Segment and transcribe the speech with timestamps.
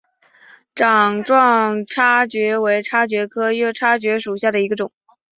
[0.73, 4.91] 掌状叉蕨为叉蕨科叉蕨属下的一个种。